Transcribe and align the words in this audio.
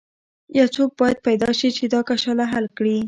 یو 0.59 0.67
څوک 0.75 0.89
باید 0.99 1.17
پیدا 1.27 1.49
شي 1.59 1.69
چې 1.77 1.83
دا 1.93 2.01
کشاله 2.09 2.45
حل 2.53 2.65
کړي. 2.77 2.97